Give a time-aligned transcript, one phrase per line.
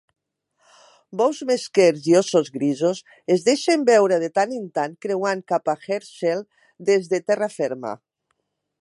[1.19, 3.03] Bous mesquers i óssos grisos
[3.37, 6.45] es deixen veure de tant en tant, creuant cap a Herschel
[6.93, 7.97] des de terra ferma.